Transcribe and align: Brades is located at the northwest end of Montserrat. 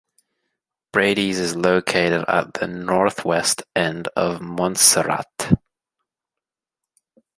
Brades 0.91 1.37
is 1.37 1.55
located 1.55 2.25
at 2.27 2.53
the 2.55 2.65
northwest 2.65 3.61
end 3.75 4.07
of 4.15 4.41
Montserrat. 4.41 5.51